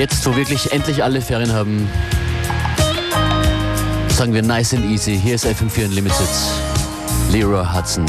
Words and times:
Jetzt, 0.00 0.24
wo 0.24 0.34
wirklich 0.34 0.72
endlich 0.72 1.04
alle 1.04 1.20
Ferien 1.20 1.52
haben, 1.52 1.86
sagen 4.08 4.32
wir 4.32 4.40
nice 4.40 4.72
and 4.72 4.86
easy. 4.86 5.20
Hier 5.22 5.34
ist 5.34 5.44
FM4 5.44 5.84
Unlimited. 5.84 6.26
Leroy 7.30 7.62
Hudson. 7.62 8.06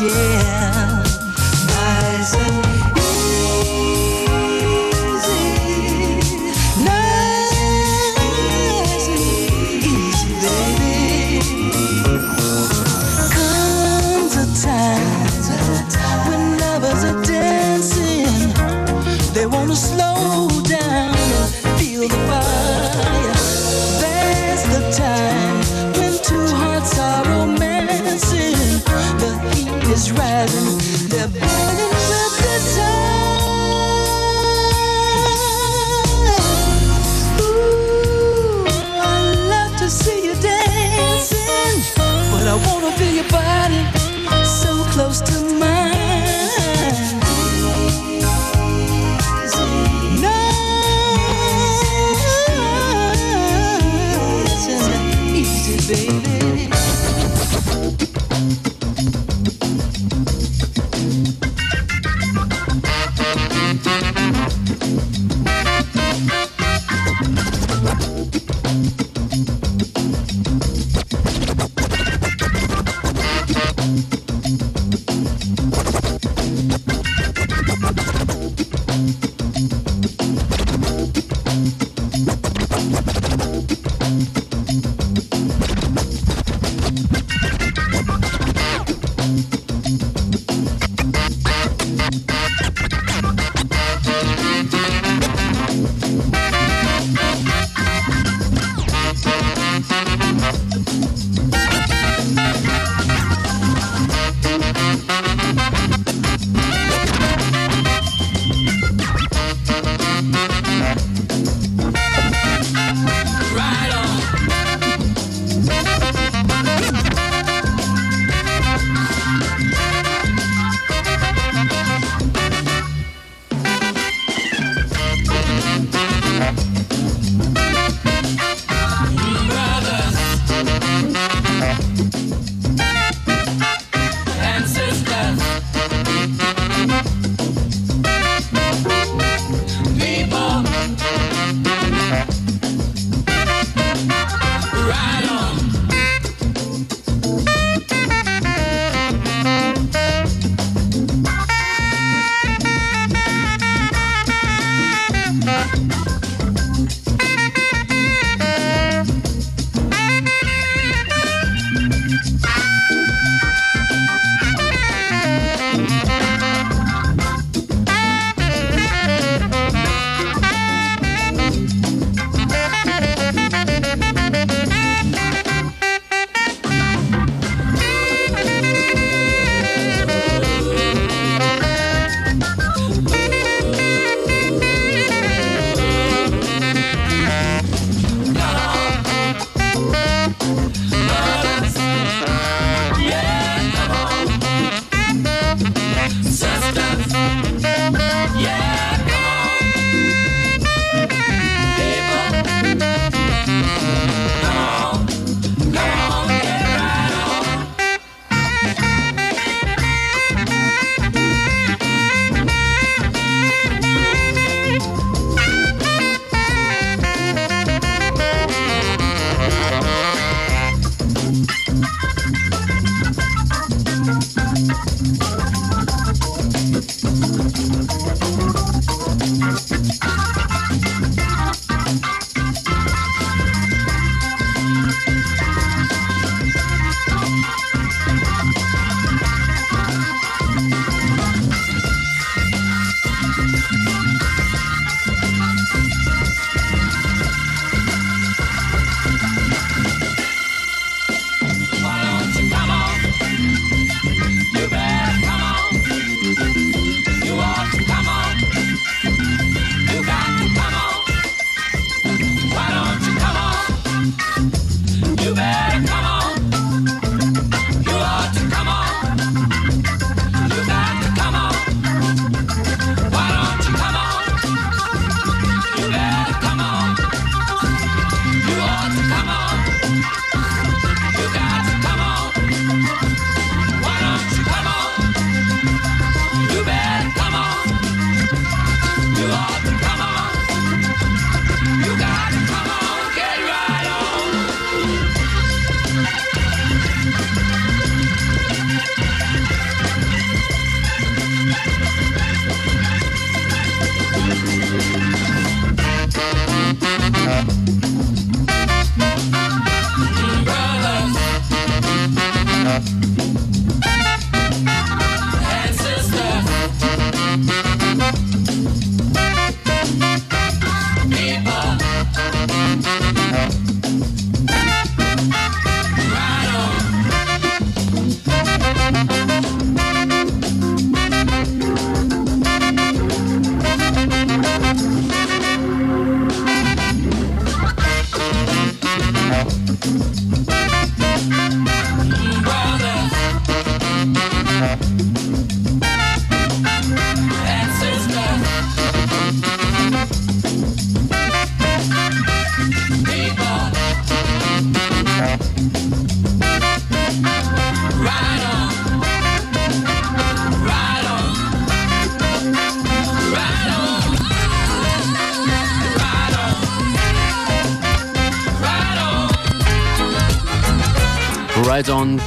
yeah. 0.00 0.85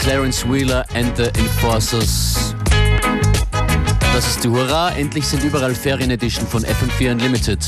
Clarence 0.10 0.44
Wheeler 0.44 0.84
and 0.96 1.16
the 1.16 1.26
Enforcers. 1.40 2.56
Das 4.12 4.28
ist 4.28 4.44
die 4.44 4.48
Hurra, 4.50 4.90
endlich 4.94 5.24
sind 5.28 5.44
überall 5.44 5.76
Ferien-Edition 5.76 6.48
von 6.48 6.64
FM4 6.64 7.12
Unlimited. 7.12 7.60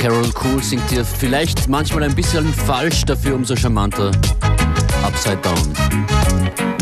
Carol 0.00 0.30
Cool 0.44 0.62
singt 0.62 0.88
dir 0.92 1.04
vielleicht 1.04 1.66
manchmal 1.66 2.04
ein 2.04 2.14
bisschen 2.14 2.54
falsch, 2.54 3.04
dafür 3.04 3.34
umso 3.34 3.56
charmanter. 3.56 4.12
Upside 5.02 5.38
Down. 5.38 6.75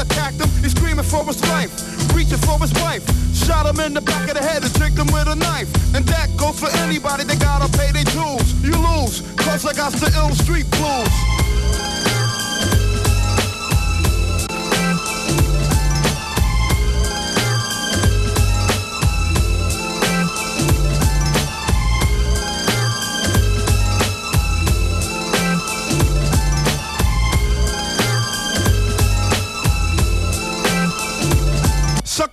Attacked 0.00 0.40
him. 0.40 0.48
He's 0.62 0.72
screaming 0.72 1.04
for 1.04 1.24
his 1.24 1.40
life, 1.48 1.72
reaching 2.14 2.38
for 2.38 2.58
his 2.58 2.72
wife. 2.74 3.04
Shot 3.34 3.66
him 3.66 3.80
in 3.80 3.94
the 3.94 4.00
back 4.00 4.28
of 4.28 4.34
the 4.34 4.42
head 4.42 4.62
and 4.62 4.74
tricked 4.74 4.98
him 4.98 5.06
with 5.12 5.28
a 5.28 5.34
knife. 5.36 5.68
And 5.94 6.04
that 6.06 6.28
goes 6.36 6.58
for 6.58 6.70
anybody 6.78 7.24
that 7.24 7.38
gotta 7.40 7.68
pay 7.78 7.92
their 7.92 8.04
dues. 8.04 8.48
You 8.64 8.76
lose, 8.76 9.22
cause 9.36 9.66
I 9.66 9.72
got 9.74 9.92
the 9.92 10.10
ill 10.16 10.34
street 10.34 10.68
blues. 10.70 11.39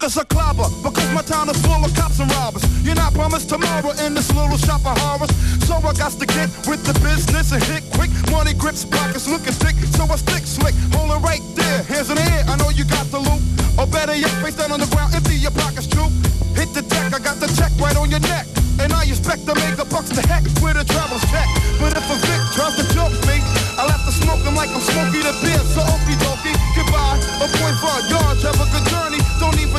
Suckers 0.08 0.24
are 0.24 0.32
clobber 0.32 0.70
because 0.88 1.12
my 1.12 1.22
town 1.22 1.50
is 1.52 1.60
full 1.68 1.84
of 1.84 1.92
cops 1.92 2.20
and 2.24 2.32
robbers. 2.40 2.64
You're 2.80 2.96
not 2.96 3.12
promised 3.12 3.50
tomorrow 3.50 3.92
in 4.08 4.16
this 4.16 4.32
little 4.32 4.56
shop 4.56 4.80
of 4.88 4.96
horrors. 5.04 5.28
So 5.68 5.76
I 5.76 5.92
got 6.00 6.16
to 6.16 6.26
get 6.26 6.48
with 6.64 6.80
the 6.88 6.96
business 7.04 7.52
and 7.52 7.60
hit 7.60 7.84
quick. 7.92 8.08
Money 8.32 8.56
grips, 8.56 8.86
pockets 8.88 9.28
looking 9.28 9.52
thick, 9.52 9.76
so 9.92 10.08
I 10.08 10.16
stick 10.16 10.48
slick. 10.48 10.72
Hold 10.96 11.12
it 11.12 11.20
right 11.20 11.44
there, 11.60 11.84
hands 11.92 12.08
in 12.08 12.16
the 12.16 12.24
air. 12.24 12.48
I 12.48 12.56
know 12.56 12.72
you 12.72 12.88
got 12.88 13.04
the 13.12 13.20
loot. 13.20 13.44
Or 13.76 13.84
better 13.84 14.16
yet, 14.16 14.32
face 14.40 14.56
down 14.56 14.72
on 14.72 14.80
the 14.80 14.88
ground, 14.96 15.12
empty 15.12 15.36
your 15.36 15.52
pockets 15.52 15.92
true. 15.92 16.08
Hit 16.56 16.72
the 16.72 16.88
deck, 16.88 17.12
I 17.12 17.20
got 17.20 17.44
the 17.44 17.52
check 17.60 17.76
right 17.76 17.98
on 18.00 18.08
your 18.08 18.24
neck. 18.32 18.48
And 18.80 18.96
I 18.96 19.04
expect 19.04 19.44
to 19.52 19.60
make 19.60 19.76
a 19.76 19.84
bucks 19.92 20.08
to 20.16 20.24
heck 20.24 20.48
with 20.64 20.80
a 20.80 20.88
travel's 20.88 21.26
check. 21.28 21.52
But 21.84 22.00
if 22.00 22.08
a 22.08 22.16
Vic 22.16 22.42
tries 22.56 22.80
to 22.80 22.86
joke 22.96 23.12
me, 23.28 23.44
I'll 23.76 23.92
have 23.92 24.08
to 24.08 24.14
smoke 24.16 24.40
him 24.48 24.56
like 24.56 24.72
I'm 24.72 24.80
Smokey 24.80 25.20
the 25.20 25.36
Bear. 25.44 25.60
So 25.76 25.84
okie 25.84 26.16
dokie, 26.24 26.56
goodbye. 26.80 27.20
A 27.44 27.48
point 27.60 27.76
for 27.84 27.92
yards, 28.08 28.48
have 28.48 28.56
a 28.56 28.68
good. 28.72 28.97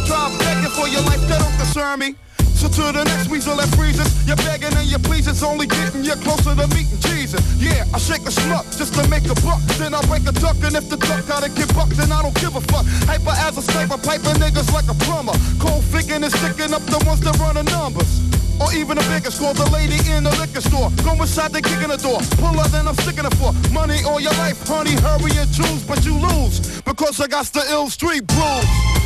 Try 0.08 0.32
begging 0.40 0.72
for 0.72 0.88
your 0.88 1.04
life, 1.04 1.20
that 1.28 1.36
don't 1.36 1.52
concern 1.60 2.00
me. 2.00 2.16
So 2.56 2.66
to 2.66 2.96
the 2.96 3.04
next 3.04 3.28
weasel 3.28 3.60
that 3.60 3.68
freezes, 3.76 4.08
you're 4.26 4.40
begging 4.40 4.72
and 4.72 4.88
you 4.88 4.98
please, 4.98 5.28
it's 5.28 5.44
only 5.44 5.68
getting 5.68 6.02
you 6.02 6.16
closer 6.24 6.56
to 6.56 6.66
meeting 6.72 6.96
Jesus. 7.04 7.44
Yeah, 7.60 7.84
I 7.92 8.00
shake 8.00 8.24
a 8.24 8.32
schmuck 8.32 8.64
just 8.72 8.96
to 8.96 9.04
make 9.12 9.28
a 9.28 9.36
buck, 9.44 9.60
then 9.76 9.92
I 9.92 10.00
break 10.08 10.24
a 10.24 10.32
duck, 10.32 10.56
and 10.64 10.74
if 10.74 10.88
the 10.88 10.96
duck 10.96 11.28
gotta 11.28 11.52
get 11.52 11.68
bucked, 11.76 11.94
then 12.00 12.10
I 12.10 12.22
don't 12.24 12.34
give 12.40 12.56
a 12.56 12.62
fuck. 12.72 12.88
Hyper 13.04 13.36
as 13.36 13.60
a 13.60 13.62
sniper, 13.62 14.00
piping 14.00 14.40
niggas 14.40 14.72
like 14.72 14.88
a 14.88 14.96
plumber. 15.06 15.36
Cold 15.60 15.84
thinking 15.92 16.24
and 16.24 16.32
sticking 16.32 16.72
up 16.72 16.82
the 16.88 16.98
ones 17.04 17.20
that 17.20 17.36
run 17.36 17.60
the 17.60 17.68
numbers. 17.68 18.08
Or 18.58 18.72
even 18.72 18.96
a 18.96 19.04
bigger 19.12 19.30
score, 19.30 19.54
the 19.54 19.68
lady 19.70 20.00
in 20.10 20.24
the 20.24 20.34
liquor 20.40 20.64
store. 20.64 20.90
Go 21.04 21.20
inside, 21.20 21.52
they 21.52 21.60
kicking 21.60 21.92
the 21.92 22.00
door. 22.00 22.18
Pull 22.42 22.58
up, 22.58 22.72
then 22.72 22.88
I'm 22.88 22.96
sticking 23.04 23.28
it 23.28 23.34
for 23.38 23.52
money 23.70 24.02
all 24.02 24.18
your 24.18 24.34
life, 24.40 24.58
honey. 24.66 24.96
Hurry 25.04 25.36
and 25.36 25.52
choose, 25.52 25.84
but 25.84 26.02
you 26.02 26.16
lose 26.16 26.80
because 26.82 27.20
I 27.20 27.28
got 27.28 27.46
the 27.52 27.62
ill 27.70 27.86
street 27.86 28.26
blues. 28.26 28.97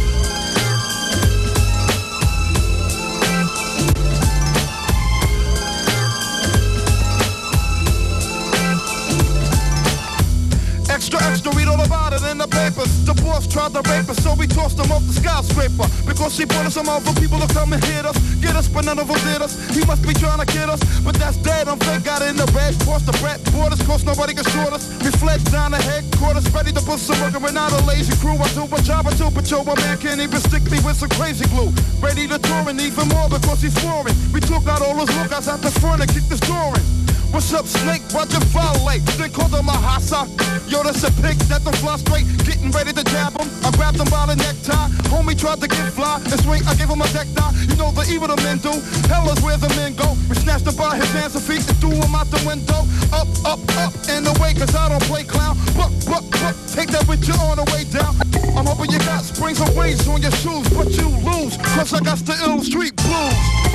Extra, 11.02 11.18
extra, 11.26 11.50
read 11.59 11.66
all 11.66 11.82
about 11.82 12.14
it 12.14 12.23
in 12.30 12.38
the 12.38 12.47
papers. 12.47 12.87
The 13.02 13.11
boss 13.26 13.50
tried 13.50 13.75
to 13.75 13.82
rape 13.90 14.06
us, 14.06 14.23
so 14.23 14.38
we 14.38 14.47
tossed 14.47 14.78
him 14.78 14.87
off 14.94 15.02
the 15.11 15.18
skyscraper. 15.18 15.90
Because 16.06 16.38
he 16.38 16.47
wanted 16.47 16.71
some 16.71 16.87
other 16.87 17.11
people 17.18 17.42
to 17.42 17.50
come 17.50 17.75
and 17.75 17.82
hit 17.82 18.06
us. 18.06 18.14
Get 18.38 18.54
us, 18.54 18.71
but 18.71 18.87
none 18.87 19.02
of 19.02 19.11
them 19.11 19.18
did 19.26 19.42
us. 19.42 19.59
He 19.75 19.82
must 19.82 20.06
be 20.06 20.14
trying 20.14 20.38
to 20.38 20.47
get 20.47 20.71
us, 20.71 20.78
but 21.02 21.18
that's 21.18 21.42
dead. 21.42 21.66
I'm 21.66 21.82
fake, 21.82 22.06
got 22.06 22.23
in 22.23 22.38
the 22.38 22.47
red. 22.54 22.78
Crossed 22.87 23.11
the 23.11 23.18
bread 23.18 23.42
borders, 23.50 23.82
cause 23.82 24.06
nobody 24.06 24.32
can 24.32 24.47
short 24.54 24.71
us. 24.71 24.87
We 25.02 25.11
fled 25.18 25.42
down 25.50 25.75
the 25.75 25.82
headquarters, 25.82 26.47
ready 26.54 26.71
to 26.71 26.80
put 26.87 27.02
some 27.02 27.18
work, 27.18 27.35
and 27.35 27.42
we're 27.42 27.50
not 27.50 27.75
a 27.75 27.82
lazy 27.82 28.14
crew. 28.23 28.38
I 28.38 28.47
do 28.54 28.62
a 28.71 28.78
job, 28.87 29.11
I 29.11 29.12
do 29.18 29.26
patrol. 29.35 29.66
My 29.66 29.75
man 29.82 29.99
can't 29.99 30.21
even 30.23 30.38
stick 30.38 30.62
me 30.71 30.78
with 30.87 31.02
some 31.02 31.11
crazy 31.18 31.50
glue. 31.50 31.75
Ready 31.99 32.30
to 32.30 32.38
tour 32.38 32.71
and 32.71 32.78
even 32.78 33.11
more 33.11 33.26
because 33.26 33.59
he's 33.59 33.75
foreign. 33.82 34.14
We 34.30 34.38
took 34.38 34.71
out 34.71 34.78
all 34.78 34.94
those 34.94 35.11
lookouts 35.18 35.50
out 35.50 35.66
the 35.66 35.73
front 35.82 35.99
and 35.99 36.06
kicked 36.14 36.30
the 36.30 36.38
door 36.47 36.78
in. 36.78 37.01
What's 37.32 37.48
up, 37.54 37.64
Snake? 37.64 38.02
Roger 38.12 38.44
violate. 38.52 39.00
Then 39.16 39.32
called 39.32 39.56
him 39.56 39.64
a 39.64 39.72
hassa. 39.72 40.28
Yo, 40.68 40.84
that's 40.84 41.02
a 41.02 41.10
pig 41.24 41.40
that 41.48 41.64
don't 41.64 41.74
fly 41.80 41.96
straight. 41.96 42.28
Getting 42.44 42.70
ready 42.70 42.92
to 42.92 43.02
jab 43.08 43.32
him. 43.32 43.48
I 43.64 43.72
grabbed 43.72 43.96
him 43.96 44.08
by 44.12 44.28
the 44.28 44.36
necktie. 44.36 44.92
Homie 45.08 45.32
tried 45.32 45.64
to 45.64 45.66
get 45.66 45.88
fly 45.96 46.20
and 46.20 46.40
swing. 46.44 46.60
I 46.68 46.76
gave 46.76 46.92
him 46.92 47.00
a 47.00 47.08
deck 47.16 47.26
die. 47.32 47.52
You 47.64 47.76
know 47.80 47.90
the 47.90 48.04
evil 48.12 48.28
the 48.28 48.36
men 48.44 48.58
do. 48.60 48.76
Hell 49.08 49.24
is 49.32 49.40
where 49.40 49.56
the 49.56 49.72
men 49.80 49.96
go. 49.96 50.12
We 50.28 50.36
snatched 50.36 50.68
him 50.68 50.76
by 50.76 51.00
his 51.00 51.08
hands 51.16 51.34
and 51.34 51.42
feet 51.42 51.64
and 51.64 51.76
threw 51.80 51.96
him 51.96 52.12
out 52.12 52.28
the 52.28 52.40
window. 52.44 52.84
Up, 53.16 53.28
up, 53.48 53.64
up 53.80 53.96
and 54.12 54.28
away, 54.28 54.52
cause 54.52 54.76
I 54.76 54.92
don't 54.92 55.04
play 55.08 55.24
clown. 55.24 55.56
Buck, 55.72 55.92
buck, 56.04 56.28
buck. 56.36 56.56
Take 56.68 56.92
that 56.92 57.08
with 57.08 57.24
you 57.24 57.34
on 57.48 57.56
the 57.56 57.64
way 57.72 57.88
down. 57.88 58.12
I'm 58.52 58.68
hoping 58.68 58.92
you 58.92 59.00
got 59.08 59.24
springs 59.24 59.56
and 59.56 59.72
wings 59.72 60.04
on 60.04 60.20
your 60.20 60.36
shoes, 60.36 60.68
but 60.76 60.92
you 60.92 61.08
lose. 61.24 61.56
Cause 61.72 61.96
I 61.96 62.04
got 62.04 62.20
the 62.28 62.36
ill 62.44 62.60
street 62.60 62.92
blues. 63.00 63.72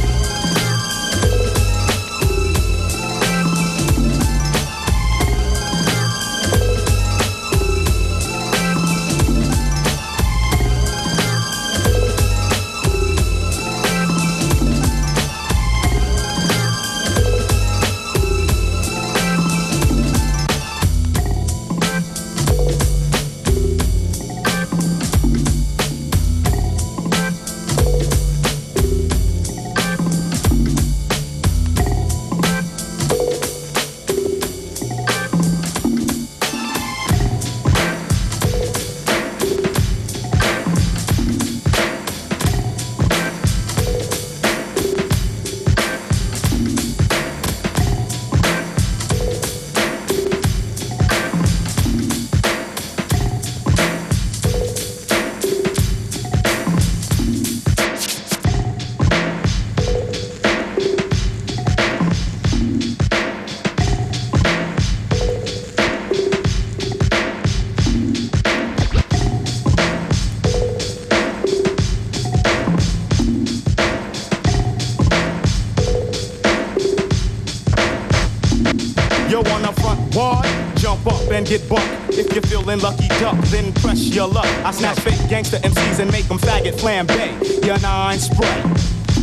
Gangster 85.38 85.58
MCs 85.58 86.00
and 86.00 86.12
make 86.12 86.28
them 86.28 86.40
faggot 86.40 86.74
flambe. 86.74 87.64
Your 87.64 87.80
nine 87.82 88.18
spray. 88.18 88.64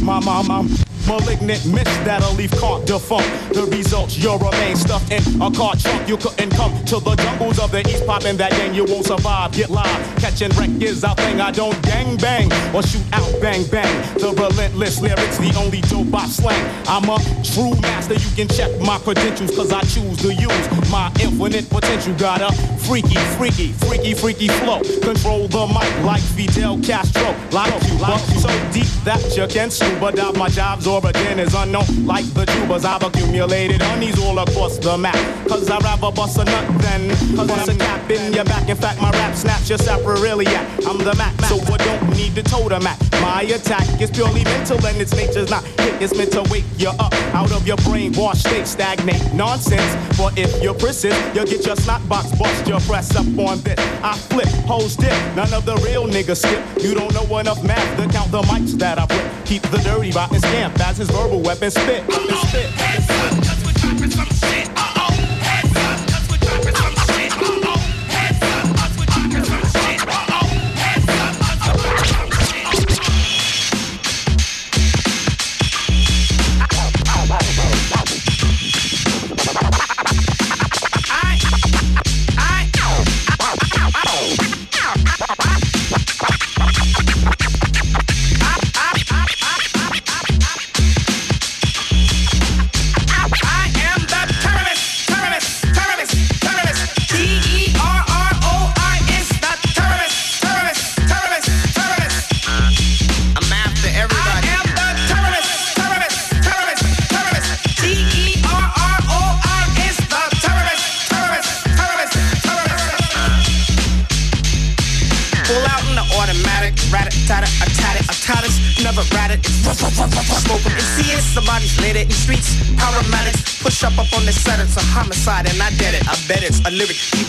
My 0.00 0.20
mom. 0.20 0.70
Malignant 1.06 1.66
miss 1.66 1.84
that'll 2.06 2.32
leave 2.34 2.50
caught 2.52 2.86
defunct. 2.86 3.28
The 3.52 3.66
results, 3.66 4.16
you'll 4.16 4.38
remain 4.38 4.74
stuffed 4.74 5.12
in 5.12 5.42
a 5.42 5.50
car 5.50 5.76
trunk. 5.76 6.08
You 6.08 6.16
couldn't 6.16 6.50
come 6.50 6.72
to 6.86 6.98
the 7.00 7.14
jungles 7.16 7.58
of 7.58 7.72
the 7.72 7.80
east, 7.80 8.06
popping 8.06 8.38
that 8.38 8.52
gang. 8.52 8.74
You 8.74 8.84
won't 8.84 9.04
survive. 9.04 9.52
Get 9.52 9.68
live, 9.68 10.16
catching 10.16 10.48
wreck 10.56 10.70
is 10.80 11.04
our 11.04 11.14
thing. 11.16 11.40
I 11.40 11.50
don't 11.50 11.76
gang 11.82 12.16
bang 12.16 12.50
or 12.74 12.82
shoot 12.82 13.04
out 13.12 13.28
bang 13.42 13.66
bang. 13.66 13.92
The 14.14 14.32
relentless 14.32 15.00
lyrics, 15.00 15.36
the 15.38 15.52
only 15.58 15.82
dope 15.82 16.14
I 16.14 16.26
slang. 16.26 16.64
I'm 16.86 17.04
a 17.10 17.18
true 17.44 17.74
master. 17.82 18.14
You 18.14 18.30
can 18.36 18.48
check 18.48 18.70
my 18.80 18.98
credentials, 18.98 19.54
cause 19.54 19.72
I 19.72 19.82
choose 19.82 20.16
to 20.22 20.32
use 20.32 20.90
my 20.90 21.12
infinite 21.20 21.68
potential. 21.68 22.14
Got 22.14 22.40
a 22.40 22.73
freaky, 22.84 23.16
freaky, 23.36 23.72
freaky, 23.72 24.14
freaky 24.14 24.48
flow. 24.48 24.80
Control 25.00 25.48
the 25.48 25.66
mic 25.66 26.04
like 26.04 26.20
Fidel 26.20 26.78
Castro. 26.82 27.34
Like 27.50 27.72
you, 27.88 27.98
like 27.98 28.20
you 28.28 28.40
so 28.40 28.48
deep 28.72 28.86
that 29.04 29.36
you 29.36 29.46
can 29.46 29.70
scuba 29.70 30.12
dive. 30.12 30.36
My 30.36 30.48
job's 30.48 30.86
origin 30.86 31.38
is 31.38 31.54
unknown, 31.54 32.06
like 32.06 32.26
the 32.34 32.44
tubers 32.46 32.84
I've 32.84 33.02
accumulated 33.02 33.82
honeys 33.82 34.18
all 34.22 34.38
across 34.38 34.78
the 34.78 34.96
map. 34.98 35.16
Cause 35.48 35.68
I'd 35.70 35.82
rather 35.82 36.12
bust 36.12 36.38
a 36.38 36.44
nut 36.44 36.66
than 36.82 37.08
bust 37.36 37.68
a 37.68 37.76
cap 37.76 38.10
in 38.10 38.32
your 38.32 38.44
back. 38.44 38.68
In 38.68 38.76
fact, 38.76 39.00
my 39.00 39.10
rap 39.10 39.34
snaps 39.34 39.68
your 39.68 39.78
saprarilia. 39.78 40.60
I'm 40.86 40.98
the 40.98 41.14
Mac, 41.16 41.38
so 41.42 41.56
I 41.72 41.76
don't 41.78 42.10
need 42.10 42.34
to 42.34 42.42
totem 42.42 42.86
at. 42.86 43.03
My 43.20 43.42
attack 43.42 44.00
is 44.00 44.10
purely 44.10 44.44
mental 44.44 44.84
and 44.86 45.00
its 45.00 45.14
nature's 45.14 45.50
not 45.50 45.64
hit. 45.64 46.02
It's 46.02 46.16
meant 46.16 46.32
to 46.32 46.42
wake 46.50 46.64
you 46.78 46.88
up 46.88 47.12
out 47.34 47.52
of 47.52 47.66
your 47.66 47.76
brainwash 47.78 48.36
state, 48.36 48.66
stagnate 48.66 49.32
nonsense. 49.34 49.94
But 50.16 50.38
if 50.38 50.62
you're 50.62 50.74
persist, 50.74 51.18
you'll 51.34 51.46
get 51.46 51.66
your 51.66 51.76
snot 51.76 52.06
box 52.08 52.30
bust. 52.38 52.66
Your 52.66 52.80
press 52.80 53.14
up 53.16 53.26
on 53.38 53.60
this. 53.60 53.78
I 54.02 54.16
flip, 54.16 54.48
hoes 54.66 54.96
dip, 54.96 55.12
none 55.34 55.52
of 55.52 55.64
the 55.64 55.76
real 55.76 56.06
niggas 56.06 56.42
skip. 56.42 56.62
You 56.82 56.94
don't 56.94 57.12
know 57.14 57.38
enough 57.38 57.62
math 57.64 57.96
to 57.98 58.08
count 58.08 58.30
the 58.30 58.42
mics 58.42 58.72
that 58.78 58.98
I 58.98 59.06
flip. 59.06 59.44
Keep 59.44 59.62
the 59.70 59.78
dirty 59.78 60.10
rotten 60.10 60.38
scamp 60.40 60.78
as 60.80 60.98
his 60.98 61.10
verbal 61.10 61.40
weapon 61.40 61.70
spit. 61.70 62.04
spit. 62.10 62.70
homicide 62.70 63.53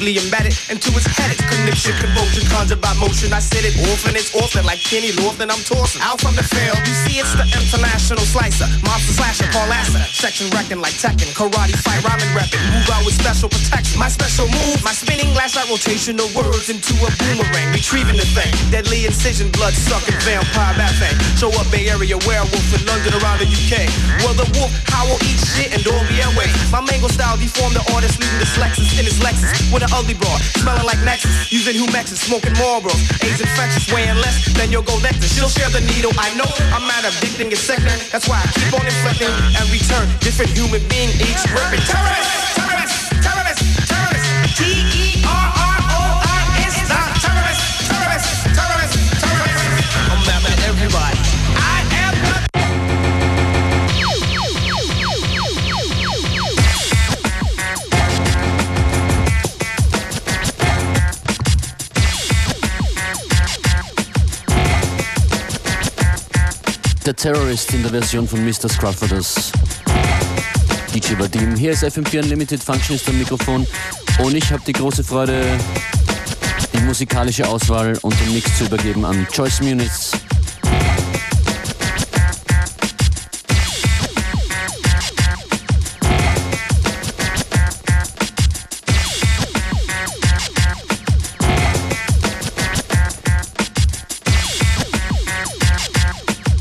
lyric 0.06 0.16
deeply 0.16 0.24
embedded 0.24 0.54
into 0.70 0.92
head. 1.18 1.32
It's 1.32 1.42
conniption, 1.42 1.94
convulsion, 1.98 2.46
conjured 2.50 2.82
by 2.82 2.94
motion. 3.02 3.34
I 3.34 3.40
said 3.40 3.66
it 3.66 3.76
often, 3.90 4.16
it's 4.16 4.34
often 4.36 4.66
like 4.66 4.80
Kenny 4.80 5.12
Lofton. 5.12 5.50
I'm 5.50 5.64
tossing 5.66 6.02
out 6.02 6.22
from 6.22 6.36
the 6.36 6.44
field. 6.44 6.78
You 6.86 6.94
see, 6.94 7.20
it's 7.20 7.34
the 7.34 7.46
international 7.46 8.25
slicer, 8.36 8.68
monster 8.84 9.16
slasher, 9.16 9.48
Paul 9.56 9.68
Lasser. 9.72 10.04
Section 10.12 10.52
wrecking 10.52 10.84
like 10.84 10.92
Tekken, 11.00 11.32
karate 11.32 11.72
fight, 11.80 12.04
rhyming 12.04 12.28
repping. 12.36 12.60
Move 12.76 12.90
out 12.92 13.08
with 13.08 13.16
special 13.16 13.48
protection. 13.48 13.96
My 13.96 14.12
special 14.12 14.52
move, 14.52 14.84
my 14.84 14.92
spinning 14.92 15.32
glass 15.32 15.56
like 15.56 15.72
rotation 15.72 16.20
of 16.20 16.28
words 16.36 16.68
into 16.68 16.92
a 17.00 17.10
boomerang, 17.16 17.72
retrieving 17.72 18.20
the 18.20 18.28
thing. 18.36 18.52
Deadly 18.68 19.08
incision, 19.08 19.48
blood 19.56 19.72
sucking 19.72 20.20
vampire 20.28 20.76
thing. 21.00 21.16
Show 21.40 21.52
up 21.56 21.68
Bay 21.72 21.88
Area 21.88 22.20
werewolf 22.28 22.68
in 22.76 22.84
London 22.84 23.16
around 23.24 23.40
the 23.40 23.48
UK. 23.48 23.88
Well, 24.20 24.36
the 24.36 24.48
wolf 24.60 24.74
howl, 24.92 25.16
eat 25.24 25.40
shit, 25.40 25.72
and 25.72 25.82
don't 25.88 26.04
be 26.12 26.20
Airway. 26.20 26.52
My 26.76 26.84
mango 26.84 27.08
style 27.08 27.40
deformed 27.40 27.80
the 27.80 27.86
artist 27.96 28.20
leaving 28.20 28.40
the 28.44 28.50
Lexus 28.60 29.00
in 29.00 29.08
his 29.08 29.20
Lexus 29.24 29.48
with 29.72 29.84
an 29.88 29.92
ugly 29.96 30.16
broad, 30.16 30.44
smelling 30.60 30.84
like 30.84 31.00
Nexus, 31.08 31.52
using 31.52 31.80
Humexes, 31.80 32.20
smoking 32.20 32.54
Marlboros, 32.60 33.00
AIDS 33.24 33.40
infectious, 33.40 33.88
weighing 33.96 34.20
less 34.20 34.44
than 34.60 34.72
you'll 34.72 34.84
go 34.84 35.00
Lexus. 35.00 35.32
She'll 35.32 35.52
share 35.52 35.72
the 35.72 35.84
needle, 35.88 36.12
I 36.20 36.36
know. 36.36 36.48
I'm 36.76 36.84
mad 36.84 37.08
addicting 37.08 37.52
is 37.52 37.64
second. 37.64 37.96
That's 38.12 38.25
why 38.28 38.42
I 38.42 38.48
keep 38.54 38.74
on 38.74 38.86
inflecting 38.86 39.30
and 39.30 39.66
return 39.70 40.08
different 40.20 40.52
human 40.52 40.82
being 40.90 41.10
each 41.22 41.44
ripping. 41.52 41.84
Terrorist, 41.86 42.56
terrorist, 42.56 43.12
terrorist, 43.22 43.90
terrorist. 43.90 45.05
Der 67.06 67.16
Terrorist 67.16 67.72
in 67.72 67.84
der 67.84 67.92
Version 67.92 68.28
von 68.28 68.44
Mr. 68.44 68.68
Scrufforders. 68.68 69.52
DJ 70.92 71.20
Vadim. 71.20 71.56
Hier 71.56 71.74
ist 71.74 71.84
FM4 71.84 72.24
Unlimited 72.24 72.64
Functionist 72.64 73.08
am 73.08 73.20
Mikrofon 73.20 73.68
und 74.18 74.36
ich 74.36 74.52
habe 74.52 74.64
die 74.66 74.74
große 74.74 75.04
Freude, 75.04 75.44
die 76.74 76.80
musikalische 76.80 77.48
Auswahl 77.48 77.96
und 78.02 78.20
den 78.22 78.34
Mix 78.34 78.58
zu 78.58 78.66
übergeben 78.66 79.06
an 79.06 79.28
Joyce 79.32 79.62
Muniz. 79.62 80.14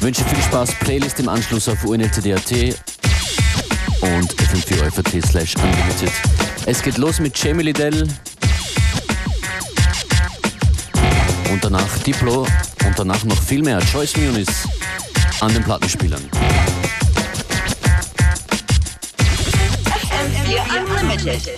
Wünsche 0.04 0.22
viel 0.22 0.42
Spaß. 0.42 0.74
Playlist 0.80 1.18
im 1.18 1.30
Anschluss 1.30 1.66
auf 1.66 1.82
unltd.at 1.82 2.52
und 4.02 4.34
fm4 4.34 5.26
slash 5.26 5.54
unlimited. 5.56 6.12
Es 6.66 6.82
geht 6.82 6.98
los 6.98 7.20
mit 7.20 7.36
Jamie 7.38 7.62
Liddell 7.62 8.06
und 11.50 11.64
danach 11.64 11.98
Diplo 12.00 12.46
und 12.86 12.98
danach 12.98 13.24
noch 13.24 13.40
viel 13.42 13.62
mehr 13.62 13.80
Choice 13.80 14.14
Muniz 14.18 14.68
an 15.40 15.54
den 15.54 15.64
Plattenspielern. 15.64 16.22
FM4 19.86 20.60
Unlimited. 21.00 21.50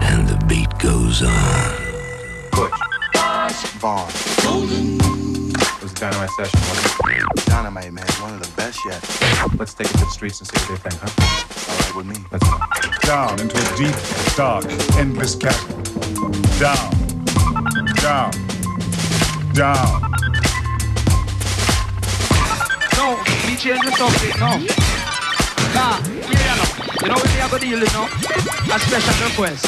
And 0.00 0.28
the 0.28 0.36
beat 0.48 0.76
goes 0.80 1.22
on. 1.22 1.85
Vaughn. 3.86 4.08
It 4.08 5.80
was 5.80 5.92
a 5.92 5.94
dynamite 5.94 6.30
session, 6.30 6.58
wasn't 6.58 7.38
it? 7.38 7.46
Dynamite, 7.46 7.92
man. 7.92 8.04
One 8.18 8.34
of 8.34 8.42
the 8.42 8.50
best 8.56 8.80
yet. 8.84 8.98
Let's 9.60 9.74
take 9.74 9.86
it 9.86 9.92
to 9.92 10.04
the 10.06 10.10
streets 10.10 10.40
and 10.40 10.48
see 10.48 10.58
what 10.58 10.82
they 10.82 10.90
think, 10.90 11.00
huh? 11.00 11.70
All 11.70 11.78
right 11.78 11.94
with 11.94 12.06
me. 12.06 12.16
Let's 12.32 12.42
go. 12.50 12.58
Down 13.06 13.38
into 13.38 13.54
a 13.54 13.76
deep, 13.78 13.94
dark, 14.34 14.66
endless 14.98 15.36
chasm. 15.36 15.70
Down. 16.58 16.90
Down. 18.02 18.34
Down. 19.54 20.02
No, 22.98 23.22
we 23.46 23.54
change 23.54 23.86
the 23.86 23.94
subject, 23.94 24.34
no. 24.42 24.50
Nah, 25.78 26.02
yeah, 26.02 26.34
you 26.34 26.58
know. 26.58 26.70
You 27.02 27.06
know 27.06 27.18
what 27.22 27.30
we 27.30 27.38
have 27.38 27.54
to 27.54 27.58
deal 27.60 27.78
with, 27.78 27.94
no? 27.94 28.10
A 28.74 28.80
special 28.80 29.14
request. 29.28 29.62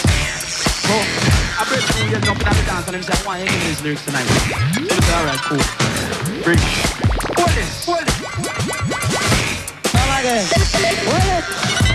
So, 0.82 1.37
I 1.60 1.64
break 1.64 1.82
through, 1.82 2.06
you 2.06 2.12
know, 2.12 2.30
up 2.30 2.56
and 2.56 2.66
dance 2.66 2.86
and 2.86 2.94
him 2.94 3.02
say, 3.02 3.14
I 3.18 3.26
want 3.26 3.40
you 3.40 3.48
to 3.48 3.52
these 3.66 3.82
lyrics 3.82 4.04
tonight. 4.04 4.26
It's 4.78 5.10
alright, 5.10 5.40
cool. 5.42 5.58
Bring 6.44 6.56
it. 6.56 6.62
Hold 7.34 7.50
it, 7.50 7.66
hold 7.82 7.98
it. 7.98 8.06
Come 9.90 10.10
again. 10.20 10.46
Hold 11.02 11.82
it. 11.82 11.87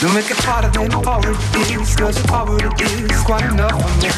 Don't 0.00 0.14
make 0.14 0.30
it 0.30 0.40
harder 0.48 0.72
than 0.72 0.88
it 0.88 1.76
is, 1.76 1.94
cause 1.94 2.16
it 2.16 2.30
already 2.30 2.64
is 3.04 3.20
quite 3.20 3.44
enough 3.44 3.76
for 3.76 3.92
me. 4.00 4.08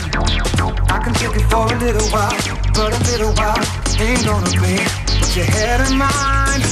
I 0.87 1.03
can 1.03 1.13
take 1.15 1.35
it 1.35 1.43
for 1.51 1.67
a 1.67 1.75
little 1.75 2.07
while, 2.15 2.31
but 2.71 2.95
a 2.95 3.01
little 3.11 3.35
while 3.35 3.59
ain't 3.99 4.23
gonna 4.23 4.47
be. 4.63 4.79
Put 5.19 5.35
your 5.35 5.51
head 5.51 5.83
in 5.91 5.99
mind, 5.99 6.63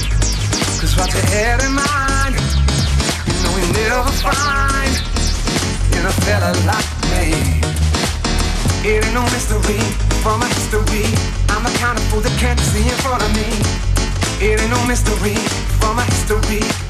cause 0.78 0.94
what 0.94 1.10
your 1.10 1.26
head 1.26 1.58
in 1.58 1.74
mind, 1.74 2.38
you 3.26 3.34
know 3.42 3.54
you 3.58 3.66
never 3.82 4.14
find 4.22 4.94
in 5.90 6.06
a 6.06 6.14
fella 6.22 6.54
like 6.62 6.90
me. 7.10 7.34
It 8.86 9.02
ain't 9.02 9.10
no 9.10 9.26
mystery, 9.34 9.82
from 10.22 10.38
a 10.38 10.46
history, 10.54 11.10
I'm 11.50 11.66
a 11.66 11.72
kind 11.82 11.98
of 11.98 12.04
fool 12.14 12.22
that 12.22 12.38
can't 12.38 12.60
see 12.60 12.86
in 12.86 12.98
front 13.02 13.26
of 13.26 13.30
me. 13.34 13.58
It 14.38 14.62
ain't 14.62 14.70
no 14.70 14.78
mystery, 14.86 15.34
from 15.82 15.98
a 15.98 16.04
history. 16.06 16.89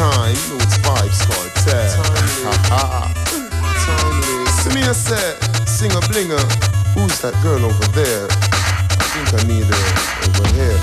time, 0.00 0.32
you 0.32 0.56
know 0.56 0.64
it's 0.64 0.80
Kartel. 0.80 1.44
Timeless. 3.84 4.48
See 4.64 4.72
me, 4.72 4.80
I 4.80 4.96
said, 4.96 5.36
sing 5.68 5.92
a 5.92 6.00
blinger. 6.08 6.40
Who's 6.96 7.20
that 7.20 7.36
girl 7.44 7.60
over 7.60 7.88
there? 7.92 8.24
I 8.96 9.04
think 9.12 9.28
I 9.36 9.44
need 9.44 9.68
her 9.68 9.84
over 10.24 10.48
here. 10.56 10.80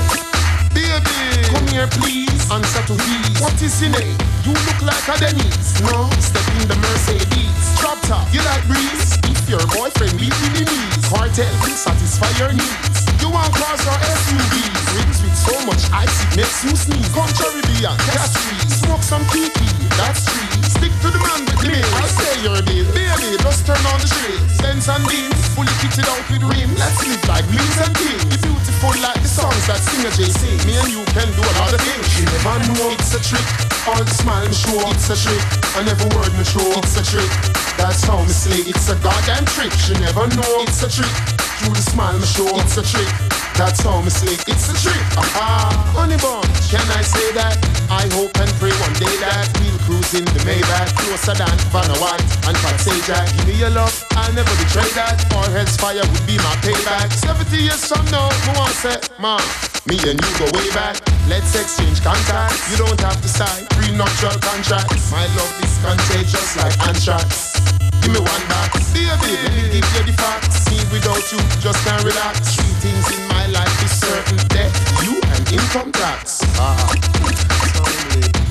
Baby, 0.69 1.49
come 1.49 1.65
here 1.73 1.89
please, 1.97 2.45
answer 2.53 2.85
to 2.85 2.93
these. 2.93 3.41
What 3.41 3.57
is 3.57 3.81
your 3.81 3.89
name? 3.97 4.13
You 4.45 4.53
look 4.53 4.85
like 4.85 5.01
a 5.09 5.17
Denise. 5.17 5.81
No, 5.81 6.05
step 6.21 6.45
in 6.61 6.69
the 6.69 6.77
Mercedes. 6.77 7.57
Drop 7.81 7.97
top, 8.05 8.29
you 8.29 8.45
like 8.45 8.69
breeze? 8.69 9.17
If 9.33 9.49
your 9.49 9.65
boyfriend 9.73 10.13
beat 10.21 10.37
in 10.45 10.61
the 10.61 10.63
knees. 10.69 11.05
Kartel 11.09 11.49
will 11.65 11.73
satisfy 11.73 12.29
your 12.37 12.53
needs. 12.53 13.01
You 13.17 13.33
want 13.33 13.49
cars 13.49 13.81
or 13.81 13.97
SUVs? 13.97 14.77
Rings 14.93 15.19
with 15.25 15.33
so 15.33 15.57
much 15.65 15.89
ice 15.89 16.21
it 16.21 16.37
makes 16.37 16.61
you 16.61 16.77
sneeze. 16.77 17.09
Come 17.17 17.33
Caribbean, 17.33 17.97
gas 18.13 18.37
free. 18.45 18.66
Smoke 18.87 19.03
some 19.03 19.25
kiki, 19.35 19.67
that's 19.99 20.23
free. 20.31 20.47
Stick 20.63 20.95
to 21.03 21.11
the 21.11 21.19
man 21.19 21.43
with 21.43 21.59
me. 21.67 21.75
I'll 21.99 22.07
say 22.07 22.39
your 22.39 22.63
day. 22.63 22.87
Baby, 22.95 23.35
just 23.43 23.67
turn 23.67 23.83
on 23.83 23.99
the 23.99 24.07
shades. 24.07 24.55
Benz 24.63 24.87
and 24.87 25.03
beans, 25.11 25.35
fully 25.51 25.75
kitted 25.83 26.07
out 26.07 26.23
with 26.31 26.39
rim. 26.39 26.71
Let's 26.79 27.03
live 27.03 27.19
like 27.27 27.43
means 27.51 27.77
and 27.83 27.91
kings. 27.99 28.23
Be 28.31 28.39
beautiful 28.47 28.95
like 29.03 29.19
the 29.19 29.27
songs 29.27 29.59
that 29.67 29.83
singer 29.83 30.07
Jay 30.15 30.31
sing. 30.31 30.55
Me 30.63 30.79
and 30.79 30.87
you 30.87 31.03
can 31.11 31.27
do 31.35 31.43
a 31.43 31.53
lot 31.59 31.75
of 31.75 31.83
things. 31.83 32.07
She 32.15 32.23
never 32.31 32.63
know 32.63 32.95
it's 32.95 33.11
a 33.11 33.19
trick. 33.19 33.43
All 33.91 33.99
the 33.99 34.15
smile 34.15 34.47
me 34.47 34.55
show, 34.55 34.79
it's 34.87 35.11
a 35.11 35.19
trick. 35.19 35.43
And 35.75 35.91
every 35.91 36.07
word 36.15 36.31
me 36.39 36.47
show, 36.47 36.63
it's 36.79 36.95
a 36.95 37.03
trick. 37.03 37.27
That's 37.75 38.07
how 38.07 38.23
me 38.23 38.31
slay, 38.31 38.71
it's 38.71 38.87
a 38.87 38.95
goddamn 39.03 39.43
trick. 39.51 39.75
She 39.83 39.99
never 39.99 40.31
know 40.31 40.63
it's 40.63 40.79
a 40.79 40.87
trick. 40.87 41.11
Through 41.59 41.75
the 41.75 41.83
smile 41.83 42.15
me 42.15 42.23
show, 42.23 42.47
it's 42.63 42.79
a 42.79 42.87
trick. 42.87 43.11
That's 43.59 43.83
how 43.83 43.99
me 43.99 44.15
slay, 44.15 44.39
it's 44.47 44.71
a 44.71 44.75
trick. 44.79 45.03
Aha, 45.19 45.75
honey 45.91 46.15
bun, 46.23 46.45
can 46.71 46.87
I 46.95 47.03
say 47.03 47.35
that? 47.35 47.57
I 47.89 48.03
hope 48.13 48.35
and 48.37 48.51
pray 48.59 48.75
one 48.81 48.93
day 48.99 49.15
that 49.23 49.47
we'll 49.59 49.77
cruise 49.85 50.13
in 50.13 50.25
the 50.25 50.41
Maybach 50.45 50.89
closer 50.99 51.33
than 51.33 51.55
Vanna 51.73 51.95
White 51.97 52.21
and 52.45 52.55
Pat 52.59 52.77
Sajak. 52.81 53.25
Give 53.37 53.47
me 53.47 53.55
your 53.59 53.71
love, 53.71 53.93
I'll 54.17 54.33
never 54.33 54.51
betray 54.61 54.87
that. 54.97 55.17
Or 55.33 55.45
else 55.57 55.77
fire 55.77 56.03
would 56.03 56.25
be 56.27 56.37
my 56.39 56.55
payback. 56.61 57.11
70 57.13 57.57
years 57.57 57.85
from 57.85 58.03
now, 58.11 58.29
me 58.45 58.51
want 58.57 58.73
say, 58.75 58.97
man, 59.17 59.41
me 59.87 59.97
and 60.05 60.19
you 60.19 60.31
go 60.37 60.45
way 60.57 60.69
back. 60.73 60.99
Let's 61.27 61.55
exchange 61.55 62.01
contacts. 62.03 62.71
You 62.71 62.77
don't 62.83 62.99
have 63.01 63.19
to 63.21 63.29
sign 63.29 63.67
prenuptial 63.75 64.35
contracts. 64.39 65.11
My 65.11 65.25
love 65.35 65.53
is 65.63 65.73
contagious 65.83 66.55
like 66.57 66.75
anthrax. 66.87 67.59
Give 68.01 68.13
me 68.13 68.21
one 68.23 68.45
back, 68.47 68.71
baby. 68.93 69.35
Let 69.43 69.51
me 69.53 69.79
give 69.79 69.87
you 69.95 70.03
the 70.07 70.15
facts. 70.15 70.69
Me 70.71 70.79
without 70.91 71.23
you, 71.31 71.39
just 71.59 71.79
can't 71.83 72.03
relax. 72.03 72.55
Three 72.55 72.75
things 72.79 73.05
in 73.11 73.27
my 73.27 73.47
life 73.47 73.75
is 73.83 73.91
certain: 73.91 74.39
death, 74.47 74.75
you, 75.03 75.19
and 75.35 75.43
income 75.51 75.91
tax. 75.91 76.39
Ah, 76.55 78.46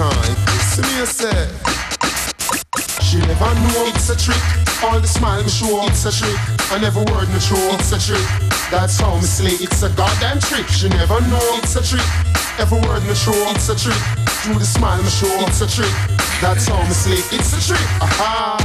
time, 0.00 0.36
me 0.88 1.02
a 1.02 1.06
say. 1.06 1.44
She 3.04 3.18
never 3.20 3.52
know 3.68 3.92
it's 3.92 4.08
a 4.08 4.16
trick. 4.16 4.40
All 4.80 4.98
the 4.98 5.06
smile 5.06 5.42
me 5.44 5.50
show, 5.50 5.84
it's 5.88 6.06
a 6.08 6.12
trick. 6.12 6.40
And 6.72 6.84
every 6.88 7.04
word 7.12 7.28
me 7.28 7.40
show, 7.40 7.60
it's 7.76 7.92
a 7.92 8.00
trick. 8.00 8.24
That's 8.72 8.96
how 8.96 9.16
me 9.16 9.28
slay, 9.28 9.60
it's 9.60 9.82
a 9.82 9.90
goddamn 9.92 10.40
trick. 10.40 10.66
She 10.68 10.88
never 10.88 11.20
know 11.28 11.44
it's 11.60 11.76
a 11.76 11.82
trick. 11.84 12.06
Every 12.56 12.80
word 12.80 13.04
me 13.04 13.14
show, 13.14 13.36
it's 13.52 13.68
a 13.68 13.76
trick. 13.76 14.00
Through 14.40 14.60
the 14.64 14.64
smile 14.64 15.02
me 15.02 15.10
show, 15.10 15.28
it's 15.44 15.60
a 15.60 15.68
trick. 15.68 15.92
That's 16.40 16.64
how 16.64 16.80
me 16.80 16.96
slay. 16.96 17.20
It's 17.36 17.52
a 17.52 17.60
trick. 17.60 17.86
Aha. 18.00 18.56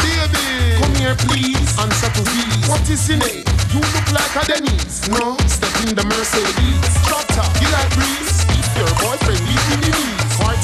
Baby, 0.00 0.80
come 0.80 0.94
here 0.96 1.16
please. 1.28 1.68
Answer 1.76 2.08
to 2.08 2.22
these. 2.32 2.64
What 2.72 2.80
is 2.88 3.04
your 3.04 3.20
name? 3.20 3.44
You 3.68 3.84
look 3.84 4.08
like 4.16 4.32
a 4.40 4.42
Denise. 4.48 5.12
No, 5.12 5.36
step 5.44 5.76
in 5.84 5.92
the 5.92 6.04
Mercedes. 6.08 6.88
Drop 7.04 7.26
top, 7.36 7.52
you 7.60 7.68
like 7.68 7.92
breeze. 7.92 8.48
If 8.56 8.68
your 8.80 8.92
boyfriend 8.96 9.44
leave 9.44 9.68
in 9.76 10.11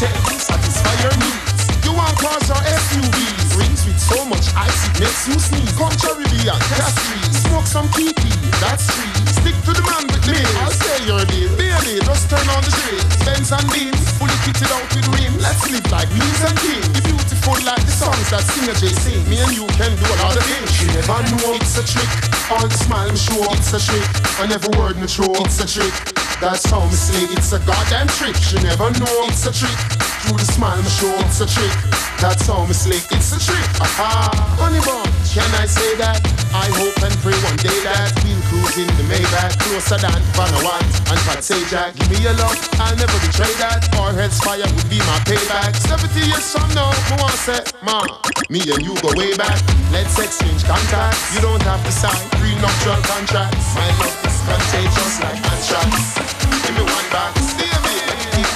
knees. 0.01 0.11
Kartel, 0.11 0.39
satisfy 0.39 0.95
your 1.03 1.17
needs. 1.19 1.85
You 1.85 1.93
want 1.93 2.17
cars 2.19 2.51
or 2.51 2.61
SUVs? 2.63 3.59
Rings 3.59 3.83
with 3.87 3.99
so 3.99 4.25
much 4.25 4.47
ice 4.55 4.87
it 4.87 5.01
makes 5.01 5.27
you 5.27 5.39
sneeze. 5.39 5.73
Come 5.75 5.95
Caribbean, 5.99 6.59
gas 6.79 6.95
free. 7.07 7.27
Smoke 7.49 7.67
some 7.67 7.89
kiki, 7.93 8.31
that's 8.61 8.87
free. 8.91 9.11
Stick 9.43 9.57
to 9.67 9.73
the 9.75 9.83
man 9.83 10.07
with 10.07 10.25
me. 10.29 10.39
I'll 10.63 10.71
say 10.71 11.05
your 11.07 11.25
deal. 11.27 11.51
Baby, 11.57 11.99
just 12.05 12.31
turn 12.31 12.47
on 12.55 12.63
the 12.63 12.71
shade. 12.71 13.03
Benz 13.25 13.51
and 13.51 13.67
beans, 13.73 13.99
fully 14.19 14.35
kitted 14.47 14.71
out 14.71 14.87
with 14.95 15.09
rim. 15.19 15.35
Let's 15.39 15.67
live 15.71 15.87
like 15.91 16.11
means 16.15 16.41
and 16.47 16.57
kings. 16.63 16.89
Be 16.95 17.01
beautiful 17.03 17.59
like 17.67 17.83
the 17.83 17.95
songs 17.95 18.31
that 18.31 18.45
singer 18.47 18.77
Jay 18.79 18.95
sing. 18.95 19.23
Me 19.27 19.43
and 19.43 19.53
you 19.55 19.67
can 19.79 19.95
do 19.99 20.05
a 20.07 20.17
lot 20.23 20.37
of 20.37 20.45
things. 20.47 20.71
She 20.75 20.87
never 20.95 21.19
know 21.43 21.59
it's 21.59 21.79
a 21.79 21.83
trick. 21.83 22.11
All 22.51 22.67
the 22.67 22.79
smile 22.79 23.11
me 23.11 23.19
show, 23.19 23.43
it's 23.55 23.73
a 23.75 23.81
trick. 23.83 24.07
And 24.41 24.53
every 24.53 24.73
word 24.79 24.97
me 24.97 25.09
show, 25.09 25.29
it's 25.43 25.59
a 25.59 25.67
trick. 25.67 25.95
That's 26.41 26.71
say 26.97 27.25
it's 27.35 27.53
a 27.53 27.59
goddamn 27.59 28.07
trick. 28.07 28.37
You 28.53 28.63
never 28.63 28.91
know 29.01 29.27
it's 29.27 29.45
a 29.47 29.53
trick. 29.53 29.77
Through 30.23 30.39
the 30.39 30.45
smile 30.45 30.81
me 30.81 30.89
show, 30.89 31.13
it's 31.19 31.41
a 31.41 31.47
trick. 31.47 31.73
That's 32.21 32.49
slay, 32.75 33.03
it's 33.11 33.33
a 33.33 33.41
trick. 33.41 33.81
Aha, 33.81 34.31
honey 34.57 34.79
bun, 34.87 35.05
can 35.27 35.53
I 35.61 35.67
say 35.67 35.97
that? 35.97 36.38
I 36.55 36.67
hope 36.81 36.97
and 37.05 37.15
pray 37.21 37.37
one 37.45 37.59
day 37.61 37.75
that 37.85 38.13
we'll 38.25 38.41
cruise 38.49 38.77
in 38.81 38.89
the 38.97 39.05
Maybach 39.11 39.59
closer 39.61 40.01
than 40.01 40.17
Vanna 40.33 40.61
White 40.65 40.89
and 41.13 41.21
Pat 41.29 41.45
Sajak. 41.45 41.97
Give 41.97 42.09
me 42.09 42.25
your 42.25 42.37
love, 42.41 42.57
I'll 42.81 42.97
never 42.97 43.19
betray 43.21 43.53
that. 43.61 43.89
Or 44.01 44.13
else 44.17 44.41
fire 44.41 44.65
would 44.65 44.89
be 44.89 44.99
my 45.05 45.19
payback. 45.29 45.77
70 45.77 46.15
years 46.25 46.49
from 46.53 46.69
now, 46.73 46.89
me 47.11 47.17
want 47.21 47.37
say, 47.45 47.61
ma, 47.85 48.01
me 48.49 48.65
and 48.65 48.83
you 48.85 48.97
go 49.05 49.13
way 49.17 49.37
back. 49.37 49.61
Let's 49.93 50.17
exchange 50.19 50.65
contacts. 50.65 51.35
You 51.35 51.41
don't 51.45 51.63
have 51.63 51.83
to 51.85 51.93
sign 51.93 52.17
prenuptial 52.41 53.01
contracts. 53.05 53.75
My 53.77 53.89
love 54.01 54.17
is 54.25 54.39
contagious 54.49 55.15
like 55.21 55.41
anthrax. 55.43 56.17
Give 56.65 56.75
me 56.77 56.85
one 56.85 57.09
back, 57.13 57.33
stay 57.45 57.69
a 57.69 57.79
me 57.85 57.99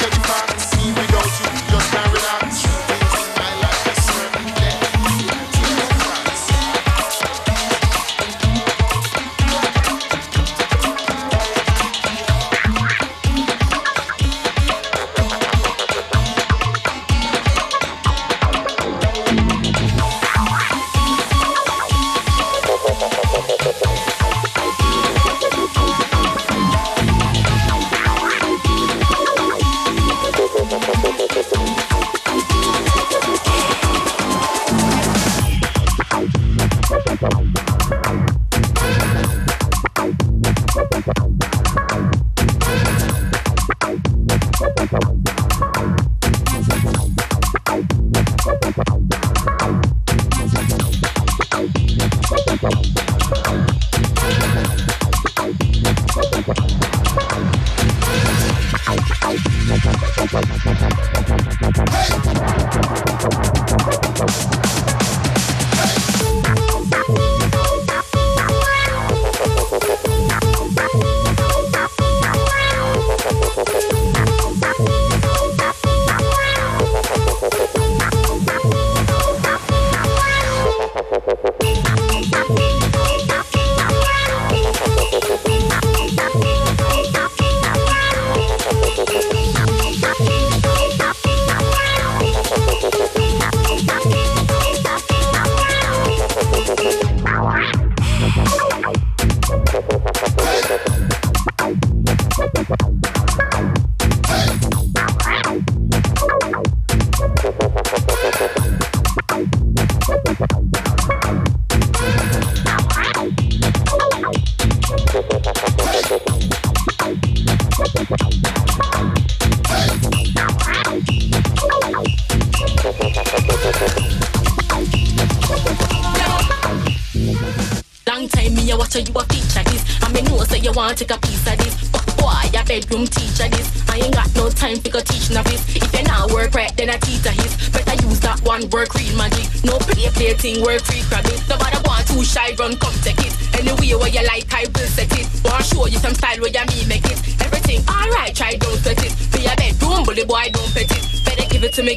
give 0.03 0.15
you 0.15 0.23
the 0.23 0.52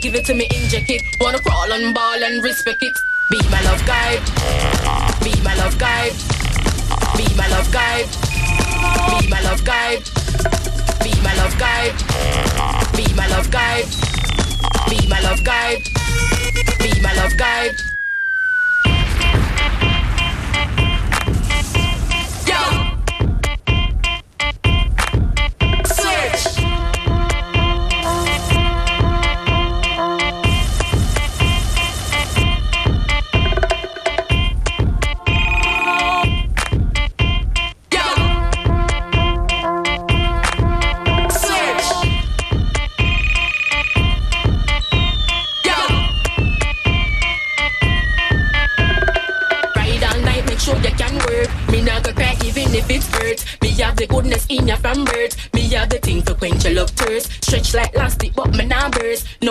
give 0.06 0.14
it 0.14 0.26
to 0.26 0.36
me, 0.36 0.46
inject 0.54 0.90
it. 0.92 1.02
Wanna 1.20 1.40
crawl 1.40 1.72
and 1.72 1.92
ball 1.92 2.24
and 2.24 2.44
respect 2.44 2.84
it. 2.84 3.05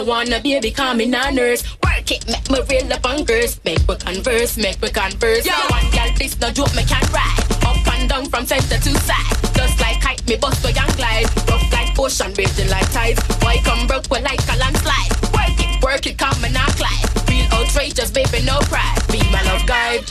Baby, 0.04 0.70
call 0.70 0.94
me 0.94 1.04
a 1.04 1.32
nurse. 1.32 1.64
Work 1.82 2.10
it, 2.10 2.26
make 2.28 2.50
me 2.50 2.60
real 2.68 2.92
up 2.92 3.06
on 3.06 3.24
girls. 3.24 3.58
Make 3.64 3.86
we 3.88 3.96
converse, 3.96 4.56
make 4.56 4.80
we 4.82 4.90
converse. 4.90 5.46
Yeah, 5.46 5.56
one 5.70 5.90
girl, 5.90 6.10
this 6.18 6.38
no 6.40 6.50
joke, 6.50 6.74
me 6.74 6.84
can 6.84 7.00
ride. 7.12 7.40
Up 7.64 7.86
and 7.94 8.08
down 8.08 8.26
from 8.26 8.46
center 8.46 8.78
to 8.78 8.98
side. 9.00 9.54
Just 9.54 9.80
like 9.80 10.00
kite, 10.00 10.26
me 10.28 10.36
bust 10.36 10.64
a 10.64 10.72
young 10.72 10.90
glide. 10.96 11.24
Rough 11.48 11.72
like 11.72 11.98
ocean, 11.98 12.32
raging 12.36 12.68
like 12.68 12.90
tides. 12.92 13.20
Boy 13.38 13.56
come 13.64 13.86
broke, 13.86 14.10
we 14.10 14.20
like 14.20 14.40
a 14.52 14.56
landslide. 14.58 15.10
Work 15.32 15.58
it, 15.58 15.82
work 15.82 16.06
it, 16.06 16.18
come 16.18 16.44
and 16.44 16.56
I 16.56 16.66
glide. 16.76 17.08
Feel 17.24 17.46
outrageous, 17.52 18.10
baby, 18.10 18.44
no 18.44 18.58
pride. 18.68 19.00
Be 19.10 19.20
my 19.32 19.42
love 19.48 19.66
guide. 19.66 20.04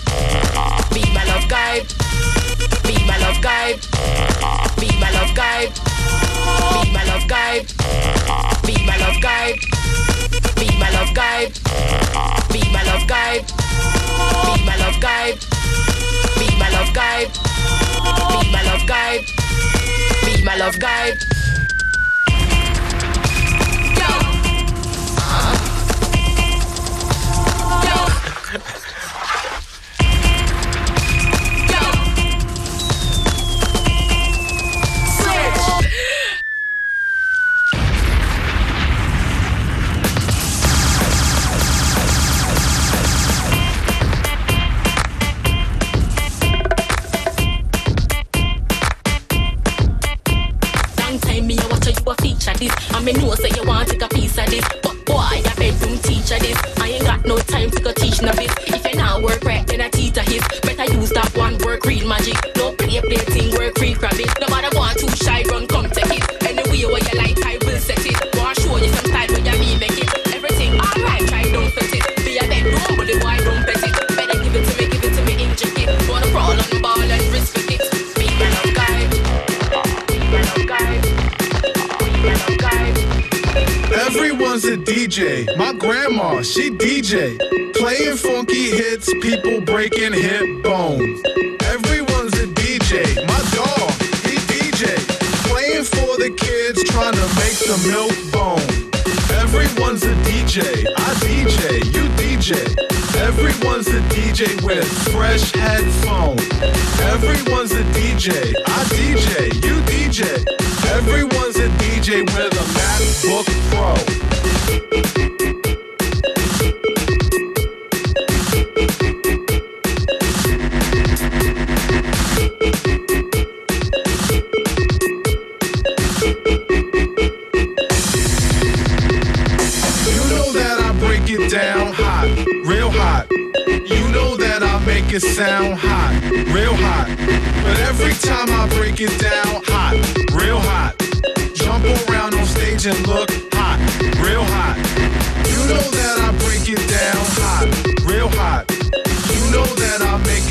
Be 0.89 1.05
my 1.13 1.23
love 1.25 1.47
guide. 1.47 1.85
Be 2.83 2.97
my 3.05 3.17
love 3.21 3.41
guide. 3.41 3.77
Be 4.79 4.89
my 4.97 5.11
love 5.11 5.35
guide. 5.35 5.71
Be 6.81 6.91
my 6.91 7.03
love 7.05 7.27
guide. 7.29 7.82
Guide. 11.49 11.59
Be 12.51 12.61
my 12.71 12.83
love 12.83 13.07
guide. 13.07 13.45
Be 14.45 14.65
my 14.65 14.75
love 14.77 14.99
guide. 15.01 15.39
Be 16.37 16.47
my 16.57 16.69
love 16.69 16.93
guide. 16.93 17.31
Be 18.29 18.51
my 18.51 18.63
love 18.63 18.87
guide. 18.87 19.25
Be 20.25 20.43
my 20.43 20.55
love 20.55 20.79
guide. 20.79 21.32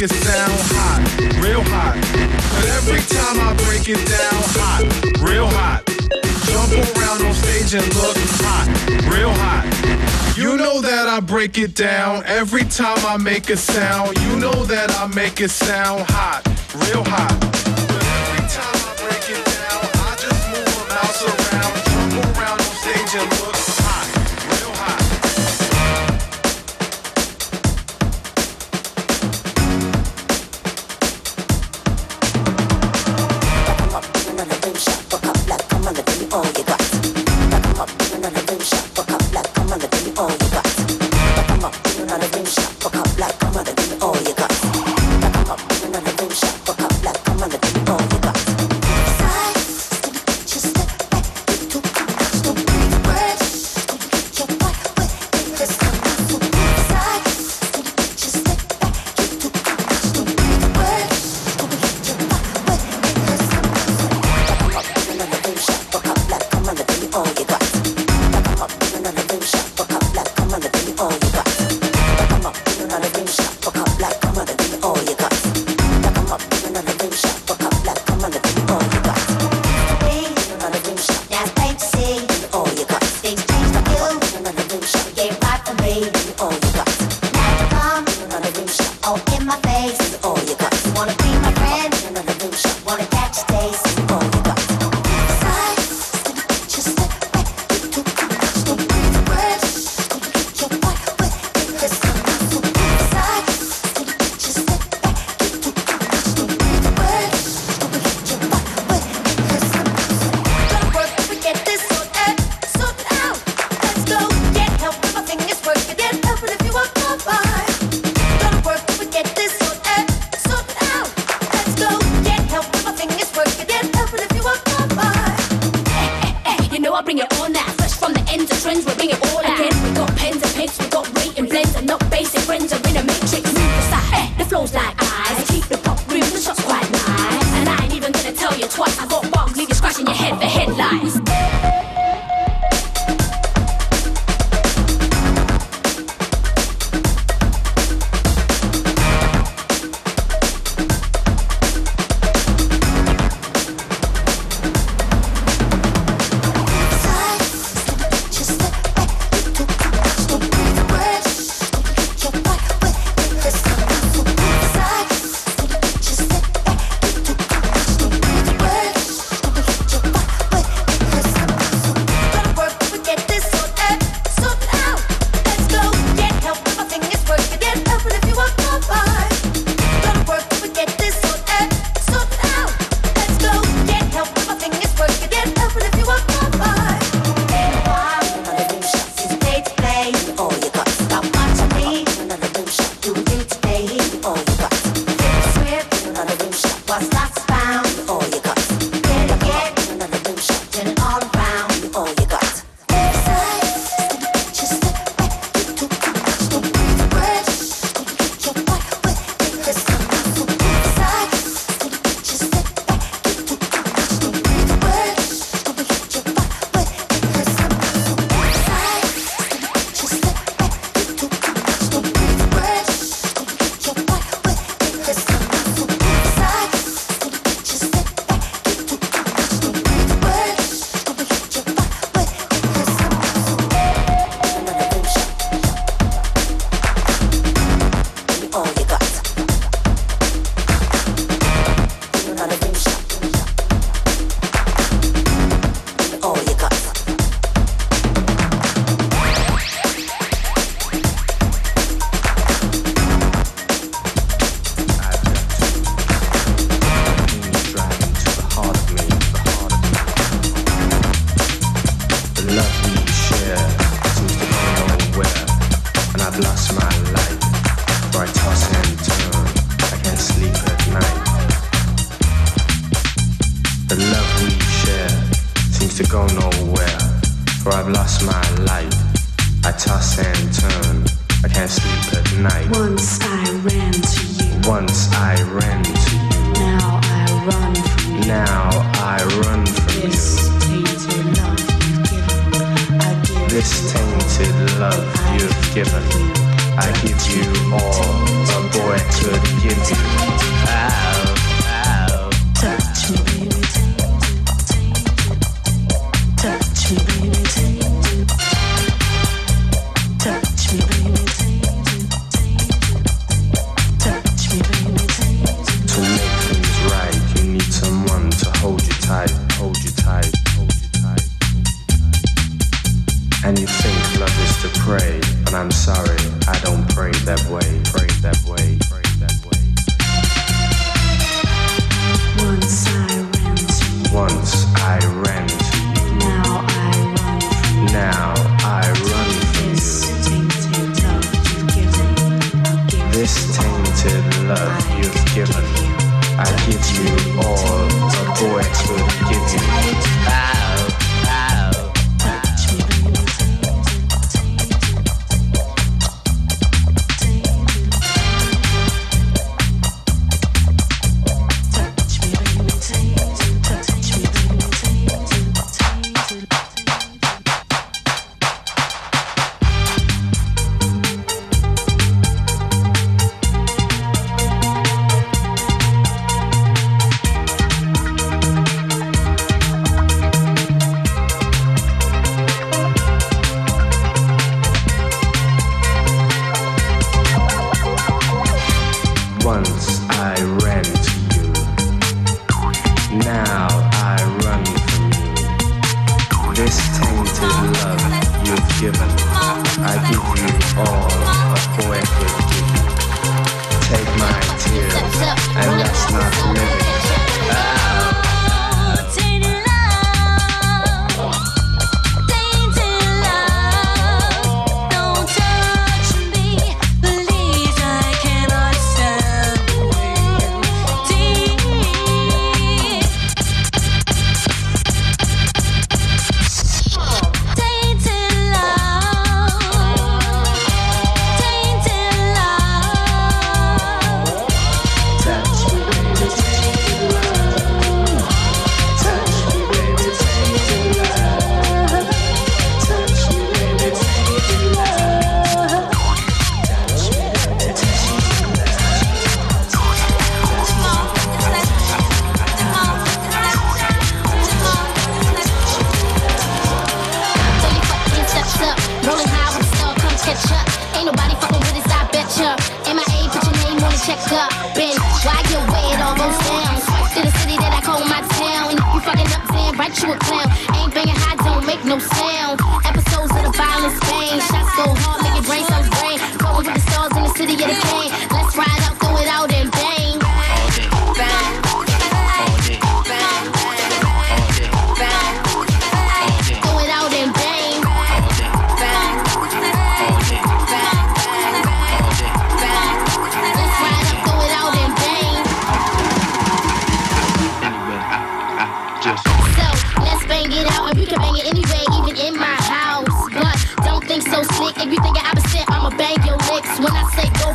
It 0.03 0.11
sound 0.11 0.59
hot, 0.75 0.99
real 1.39 1.63
hot. 1.63 1.95
But 1.95 2.67
every 2.75 2.99
time 3.07 3.39
I 3.39 3.55
break 3.63 3.87
it 3.89 4.03
down 4.03 4.43
hot, 4.59 4.83
real 5.23 5.47
hot. 5.47 5.87
Jump 6.51 6.73
around 6.75 7.23
on 7.23 7.33
stage 7.35 7.75
and 7.75 7.87
look 7.95 8.17
hot, 8.43 8.67
real 9.07 9.31
hot. 9.31 9.63
You 10.37 10.57
know 10.57 10.81
that 10.81 11.07
I 11.07 11.21
break 11.21 11.57
it 11.57 11.77
down 11.77 12.25
every 12.27 12.65
time 12.65 12.99
I 13.07 13.17
make 13.17 13.49
a 13.51 13.57
sound. 13.57 14.19
You 14.19 14.37
know 14.41 14.65
that 14.65 14.91
I 14.99 15.07
make 15.15 15.41
it 15.41 15.51
sound 15.51 16.03
hot, 16.09 16.43
real 16.75 17.05
hot. 17.07 17.39
But 17.87 18.03
every 18.03 18.43
time 18.51 18.79
I 18.83 18.93
break 19.07 19.25
it 19.31 19.45
down, 19.55 19.83
I 20.03 20.17
just 20.19 20.43
move 20.51 20.67
a 20.67 20.87
mouse 20.91 21.23
around, 21.23 21.75
jump 21.87 22.39
around 22.39 22.59
on 22.59 22.75
stage 22.83 23.23
and 23.23 23.31
look 23.41 23.52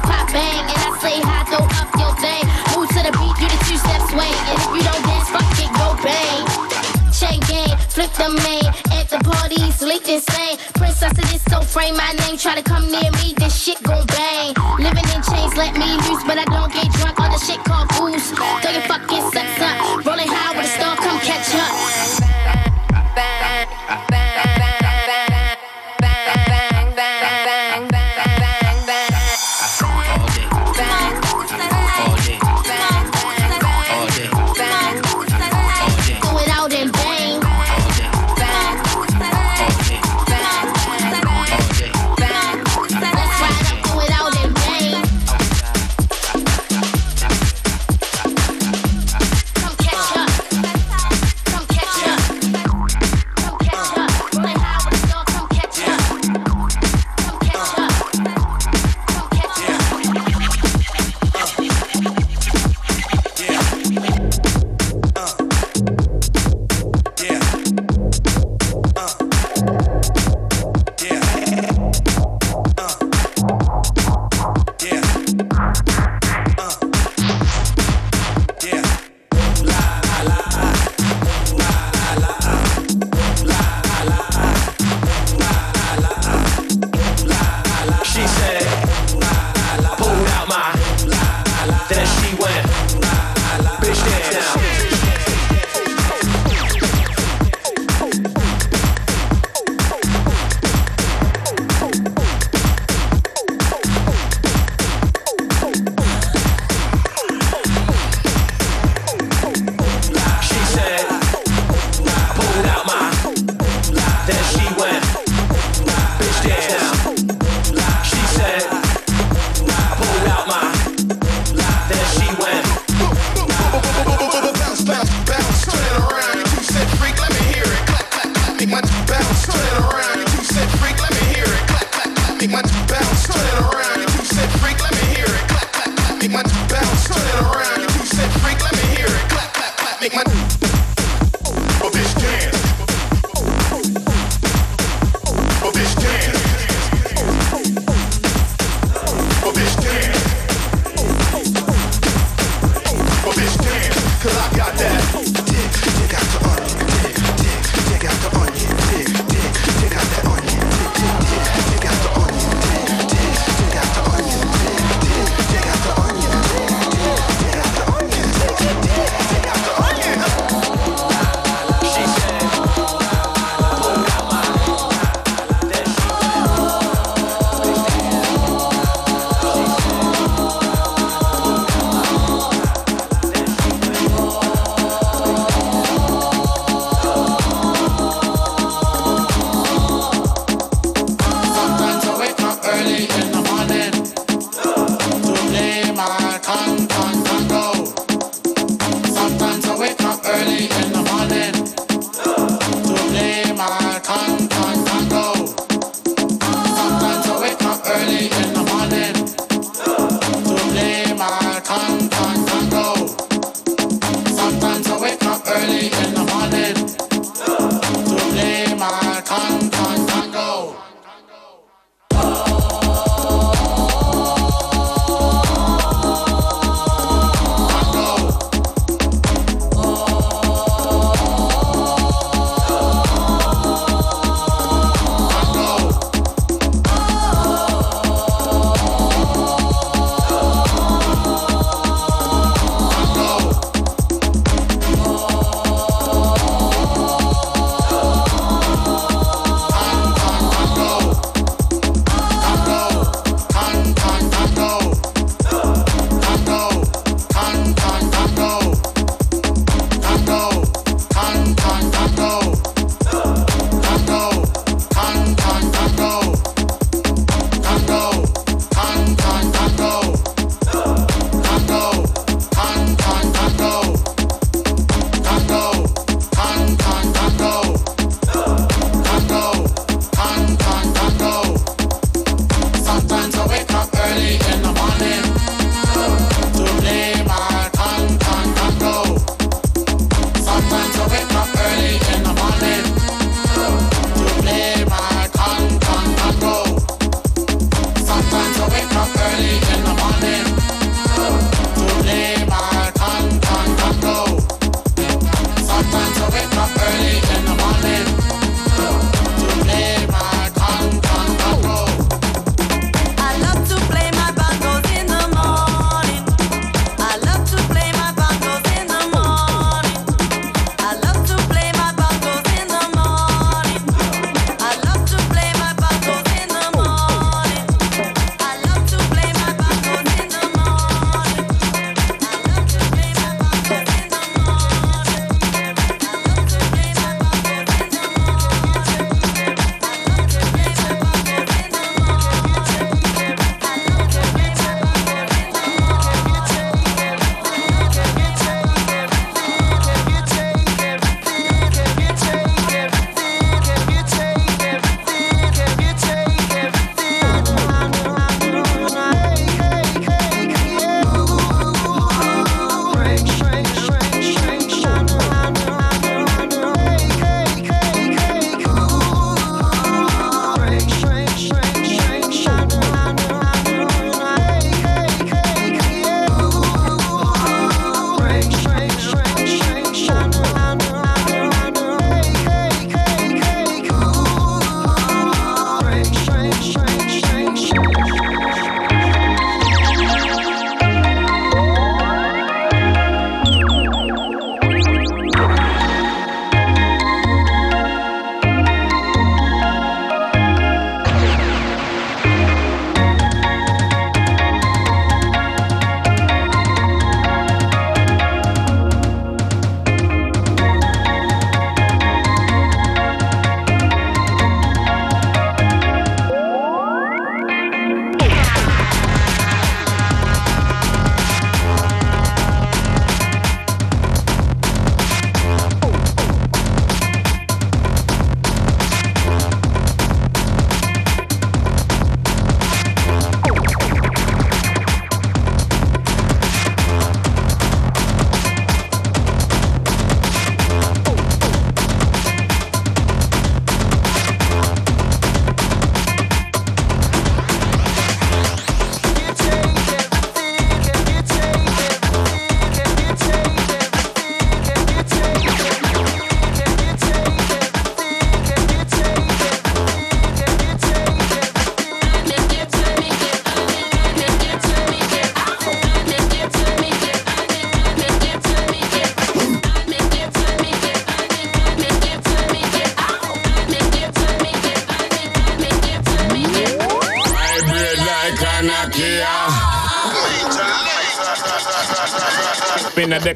pop 0.07 0.31
bang, 0.31 0.63
and 0.63 0.79
I 0.87 0.89
say 1.03 1.19
hi, 1.19 1.43
throw 1.51 1.67
up 1.67 1.89
your 1.99 2.13
thing. 2.23 2.43
Move 2.73 2.87
to 2.95 3.01
the 3.03 3.13
beat, 3.19 3.35
do 3.35 3.45
the 3.51 3.59
two 3.67 3.77
step 3.77 4.01
sway, 4.09 4.31
and 4.31 4.47
if 4.55 4.63
you 4.71 4.83
don't 4.87 5.03
dance, 5.03 5.29
fuck 5.29 5.47
it, 5.59 5.71
go 5.75 5.87
bang. 5.99 6.43
Chain 7.11 7.39
gang, 7.51 7.75
flip 7.91 8.11
the 8.15 8.29
main, 8.45 8.67
at 8.95 9.09
the 9.11 9.19
party, 9.27 9.59
sleek 9.71 10.07
insane. 10.07 10.57
Princess 10.79 11.11
of 11.11 11.27
this, 11.29 11.43
so 11.51 11.61
frame 11.61 11.95
my 11.95 12.11
name, 12.23 12.37
try 12.37 12.55
to 12.55 12.63
come 12.63 12.87
near 12.89 13.11
me, 13.19 13.33
this 13.37 13.53
shit 13.53 13.81
gon' 13.83 14.05
bang. 14.07 14.55
Living 14.79 15.07
in 15.11 15.21
chains, 15.27 15.53
let 15.57 15.73
me 15.75 15.89
loose, 16.07 16.23
but 16.23 16.37
I 16.37 16.45
don't 16.45 16.71
get 16.71 16.86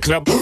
club. 0.01 0.40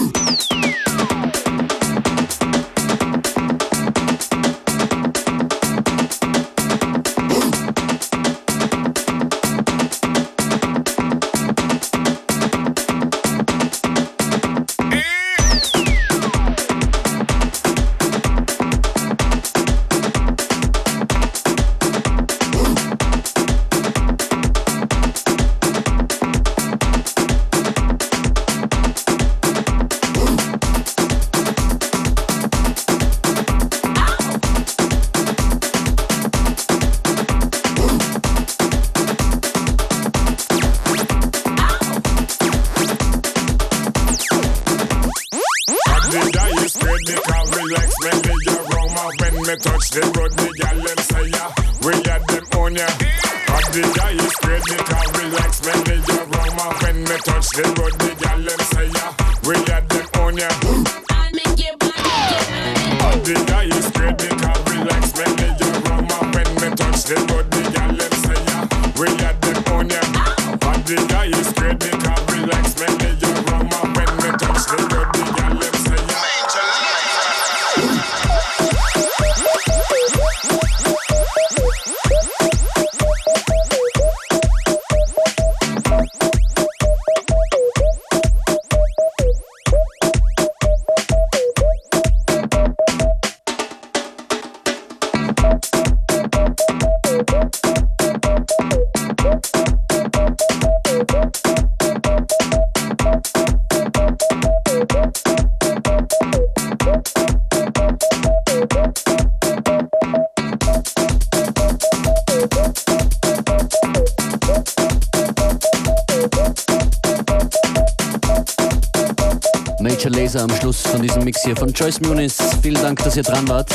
Hier 121.42 121.56
von 121.56 121.72
Joyce 121.72 122.00
Muniz. 122.00 122.36
Vielen 122.62 122.82
Dank, 122.82 123.02
dass 123.02 123.16
ihr 123.16 123.22
dran 123.22 123.48
wart. 123.48 123.70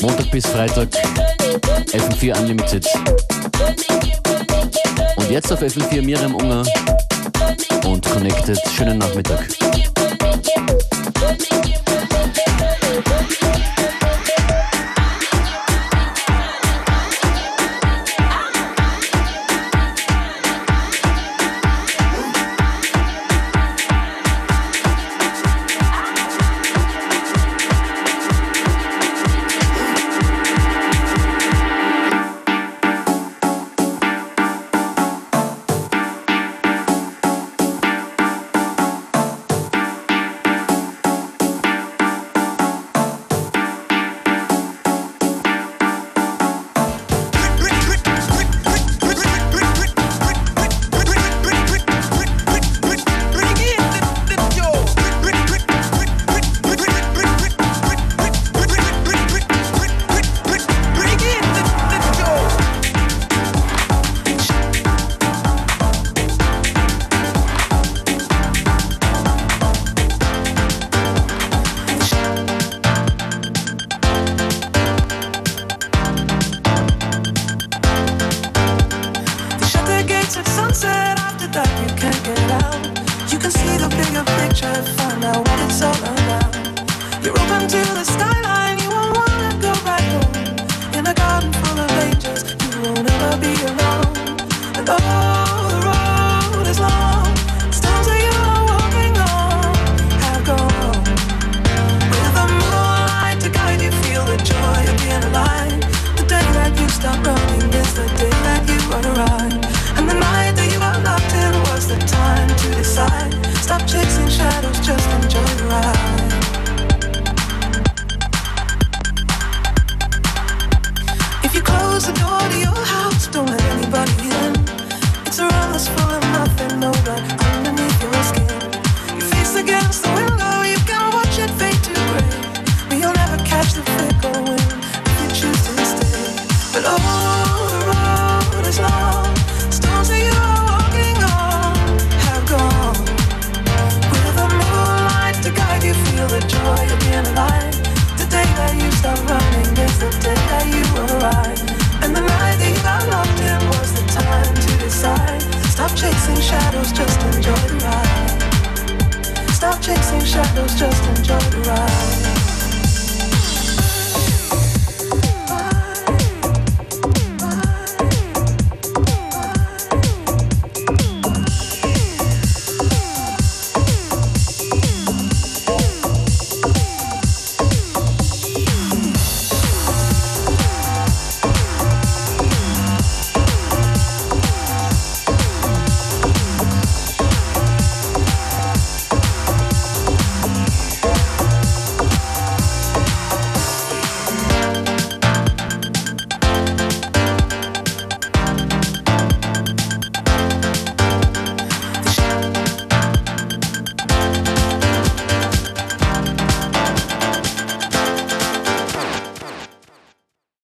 Montag 0.00 0.30
bis 0.30 0.46
Freitag 0.46 0.88
FM4 1.92 2.38
Unlimited. 2.40 2.86
Und 5.16 5.30
jetzt 5.30 5.52
auf 5.52 5.60
FM4 5.60 6.02
Miriam 6.02 6.34
Unger 6.34 6.64
und 7.84 8.04
Connected. 8.10 8.58
Schönen 8.74 8.98
Nachmittag. 8.98 9.46